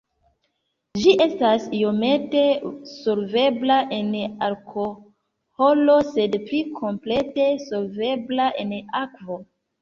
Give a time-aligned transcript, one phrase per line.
[0.99, 2.41] Ĝi estas iomete
[2.91, 4.09] solvebla en
[4.47, 9.39] alkoholo sed pli komplete solvebla en akvo.